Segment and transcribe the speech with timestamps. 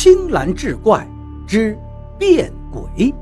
[0.00, 1.04] 青蓝志怪
[1.44, 1.76] 之
[2.16, 3.12] 变鬼。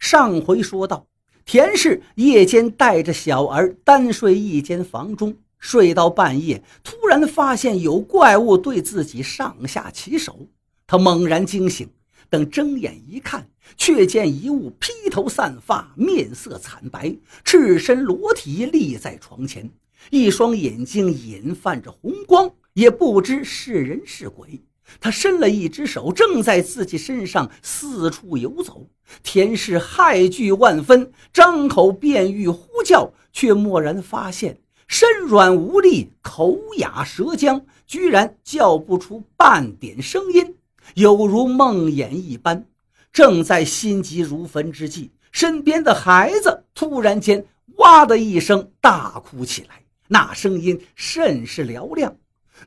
[0.00, 1.06] 上回说到，
[1.44, 10.48] 田氏夜间带着小儿单睡一间房中，睡到半夜，突然发现有怪物对自己上下其手，
[10.88, 11.88] 他猛然惊醒。
[12.28, 17.14] 等睁眼一看，却见一物披头散发、面色惨白、
[17.44, 19.70] 赤身裸体立在床前，
[20.10, 24.62] 一双眼睛隐泛着红光，也不知是人是鬼。
[25.00, 28.86] 他伸了一只手，正在自己身上四处游走。
[29.22, 40.56] 田氏害惧万分，张口便欲呼叫，却蓦然发现身软无力，口哑舌僵，居然叫不出半点声音。
[40.94, 42.66] 有如梦魇一般，
[43.12, 47.44] 正在心急如焚之际，身边的孩子突然间
[47.76, 52.16] 哇的一声大哭起来，那声音甚是嘹亮。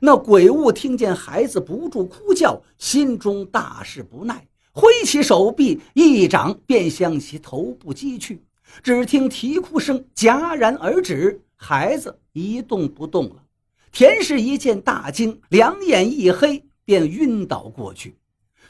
[0.00, 8.42] 那鬼物听见孩子不住哭叫，心中大是不耐，挥起手臂，一掌便向其头部击去。
[8.82, 13.36] 只听啼哭声戛然而止，孩子一动不动了。
[13.92, 16.64] 田氏一见大惊，两眼一黑。
[16.86, 18.16] 便晕倒过去。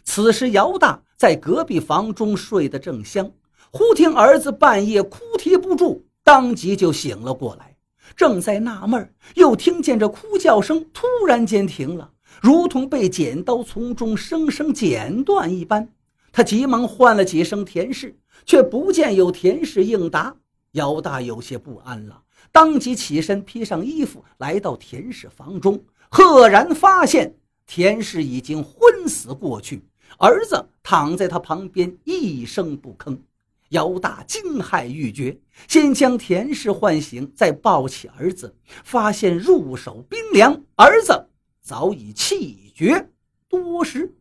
[0.03, 3.31] 此时，姚大在隔壁房中睡得正香，
[3.71, 7.77] 忽听儿子半夜哭啼不住，当即就醒了过来。
[8.17, 15.89] 正在纳闷，又听见这哭叫声突然间停了，如同被剪刀从中生生剪断一般。
[16.33, 20.35] 他急忙唤了几声田氏，却不见有田氏应答。
[20.73, 22.23] 姚大有些不安了，
[22.53, 27.35] 当即起身披上衣服，来到田氏房中，赫然发现。
[27.67, 29.83] 田氏已经昏死过去，
[30.19, 33.19] 儿子躺在他旁边一声不吭。
[33.71, 35.37] 姚大惊骇欲绝，
[35.67, 41.29] 先将田氏唤醒，再抱起儿子，发现入手冰凉，儿子
[41.61, 43.11] 早已气绝
[43.49, 44.15] 多时。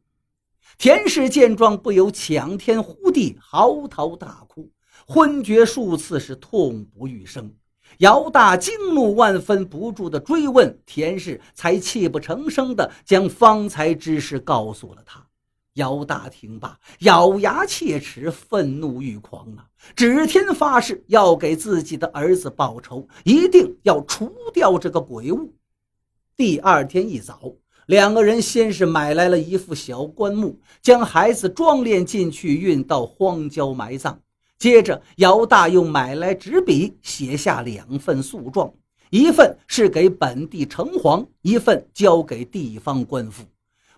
[0.80, 4.72] 田氏见状，不由抢天呼地，嚎啕大哭，
[5.06, 7.54] 昏厥数次，是痛不欲生。
[8.00, 15.26] 姚大惊怒万分，不住的追问田氏，才泣不成声的将方才之事告诉了他。
[15.74, 19.68] 姚大听罢，咬牙切齿，愤怒欲狂啊！
[19.94, 25.54] 指天发誓要给自己的儿子报仇，一定要除掉这个鬼物。
[26.38, 27.56] 第二天一早，
[27.88, 34.22] 两个人先是买来了一副小棺木，将孩子装殓进去，运到荒郊埋葬。
[34.58, 38.74] 接着，姚大又买来纸笔，写下两份诉状，
[39.10, 43.44] 一份是给本地城隍，一份交给地方官府。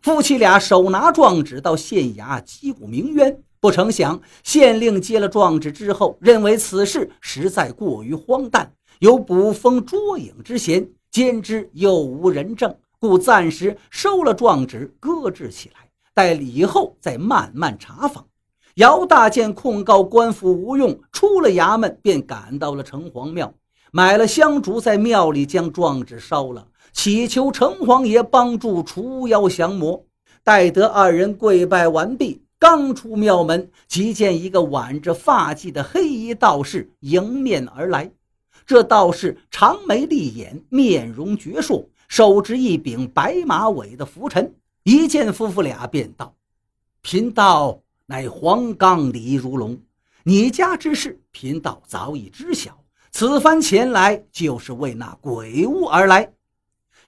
[0.02, 3.40] 夫妻俩手拿状纸到县衙击鼓鸣冤。
[3.60, 18.28] 不成想，县令接了状纸之后，认为此事实在过于荒诞，有捕风捉影之嫌，兼之又无人证，故暂时收了状纸，搁置起来，待以后再慢慢查访。
[18.78, 23.52] 姚大见控告官府无用，出了衙门便赶到了城隍庙，
[23.92, 30.06] 买了香烛，在庙里将状纸烧了，祈求城隍爷帮助除妖降魔。
[30.44, 38.12] 待得二人跪拜完毕，刚出庙门，即见一个挽着发髻的黑衣道士迎面而来。
[38.68, 46.36] 这道士长眉立眼，面容矍铄，手执一柄白马尾的拂尘，一见夫妇俩便道
[47.02, 49.78] ：“贫道。”乃黄冈李如龙，
[50.24, 52.80] 你家之事，贫道早已知晓。
[53.12, 56.32] 此番前来，就是为那鬼物而来。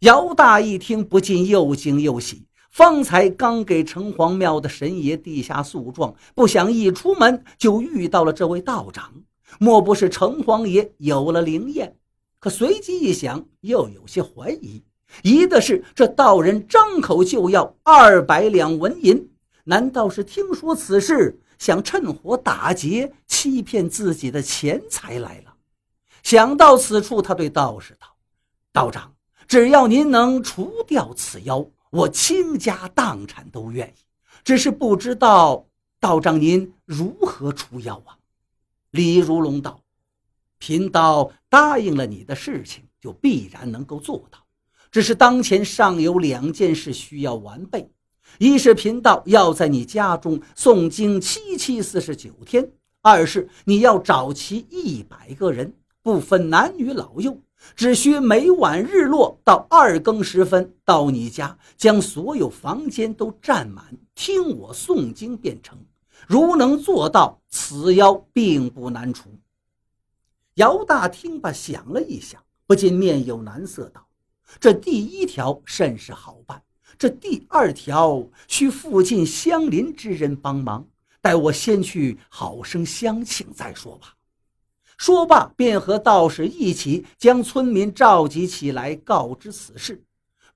[0.02, 2.46] 姚大一听，不禁又惊又喜。
[2.70, 9.14] 方才刚给城隍庙的神爷递下诉状，不想一出门就遇到了这位道长，
[9.58, 11.96] 莫不是城隍爷有了灵验？
[12.42, 14.84] 可随即一想，又有些怀疑，
[15.24, 19.30] 疑的是这道人张口就要二百两纹银。
[19.66, 25.54] 难道是听说此事，想趁火打劫，欺骗自己的钱财来了？
[26.24, 28.08] 想到此处，他对道士道
[28.74, 29.14] ：“道长，
[29.48, 34.02] 只要您能除掉此妖，我倾家荡产都愿意。
[34.44, 35.66] 只是不知道
[36.00, 38.18] 道长您如何除妖啊？”
[38.92, 39.82] 李如龙道
[40.58, 44.40] ：“贫道答应了你的事情，就必然能够做到。
[44.92, 47.92] 只是当前尚有两件事需要完备。”
[48.38, 52.72] 一是贫道要在你家中诵经七七四十九天，
[53.02, 57.38] 二是你要找齐一百个人，不分男女老幼，
[57.76, 65.78] 只需每晚日落到二更时分到你家，将所有房间都占满，听我诵经便成。
[66.28, 69.30] 如能做到，此妖并不难除。
[70.56, 74.06] 姚大听罢，想了一想，不禁面有难色，道
[74.60, 76.62] ：“这第一条甚是好办，
[77.00, 80.86] 这第二条需附近相邻之人帮忙。
[81.22, 84.16] 待我先去好生相请再说吧。”
[84.98, 90.04] 说罢，便和道士一起将村民召集起来，告知此事。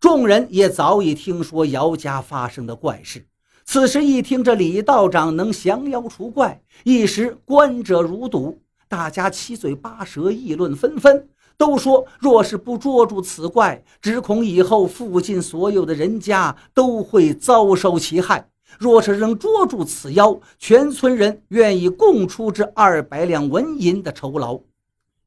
[0.02, 3.26] 众人也早已听说姚家发生的怪事，
[3.64, 18.50] 此时一听这李道长能降妖除怪，一时观者如堵，大家七嘴八舌，议论纷纷，都说若是不捉住此怪，只恐以后附近所有的人家都会遭受其害。
[18.80, 24.60] 若是能捉住此妖，全村人愿意供出这二百两纹银的酬劳。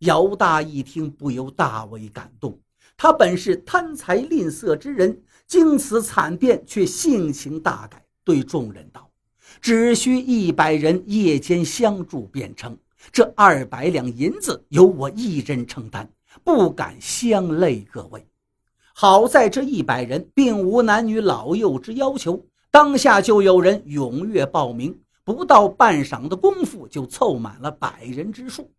[0.00, 2.58] 姚大一听，不由大为感动。
[2.96, 9.08] 他本是贪财吝啬之人，经此惨变，却性情大改，对众人道
[9.60, 12.76] ：“只需一百人夜间相助便成。
[13.12, 16.10] 这二百两银子由我一人承担，
[16.44, 18.26] 不敢相累各位。
[18.94, 28.70] 好在这一百人并无男女老幼之要求，当下就有人踊跃报名，不到半晌的功夫，就凑满了百人之数。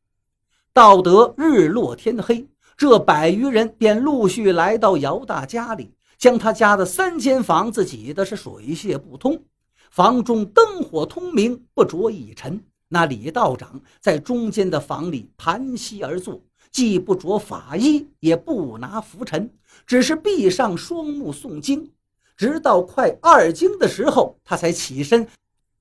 [0.74, 9.42] 到得日落天黑。”这百余人便陆续来到姚大家里，将他家的三间房子挤得是水泄不通，
[9.90, 12.64] 房中灯火通明，不着一尘。
[12.88, 16.40] 那李道长在中间的房里盘膝而坐，
[16.72, 19.50] 既不着法衣，也不拿拂尘，
[19.86, 21.92] 只是闭上双目诵经。
[22.36, 25.28] 直到快二更的时候，他才起身，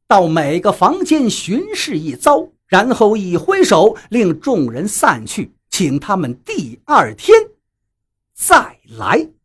[0.08, 5.52] 到每个房间巡视一遭，然后一挥手，令众人散去。
[5.68, 7.50] 请他们第二天
[8.34, 9.35] 再来。